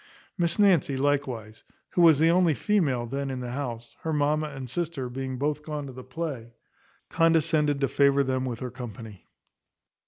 [0.35, 4.67] Miss Nancy likewise, who was the only female then in the house, her mamma and
[4.67, 6.55] sister being both gone to the play,
[7.11, 9.27] condescended to favour them with her company.